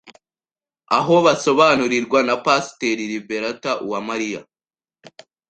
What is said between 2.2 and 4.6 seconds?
na Pasiteri Liberatha Uwamariya